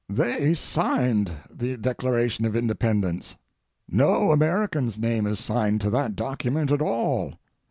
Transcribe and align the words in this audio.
They 0.09 0.55
signed 0.55 1.31
the 1.47 1.77
Declaration 1.77 2.43
of 2.45 2.55
Independence; 2.55 3.35
no 3.87 4.31
American's 4.31 4.97
name 4.97 5.27
is 5.27 5.37
signed 5.37 5.79
to 5.81 5.91
that 5.91 6.15
document 6.15 6.71
at 6.71 6.81
all. 6.81 7.35